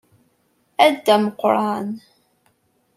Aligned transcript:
A 0.85 0.87
Dda 0.93 1.15
Meqqran. 1.23 1.87